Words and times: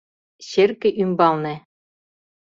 Черке 0.49 0.89
ӱмбалне 1.01 1.55